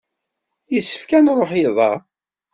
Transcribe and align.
Yessefk 0.73 1.09
ad 1.17 1.21
nruḥ 1.23 1.51
iḍ-a. 1.63 1.91